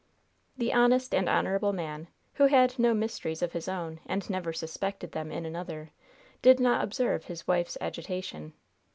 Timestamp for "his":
3.53-3.67, 7.25-7.47